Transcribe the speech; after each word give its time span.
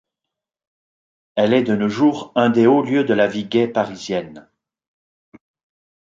Elle 1.35 1.53
est 1.53 1.61
de 1.61 1.75
nos 1.75 1.87
jours 1.87 2.31
un 2.33 2.49
des 2.49 2.65
hauts 2.65 2.81
lieux 2.81 3.03
de 3.03 3.13
la 3.13 3.27
vie 3.27 3.45
gay 3.45 3.67
parisienne. 3.67 4.49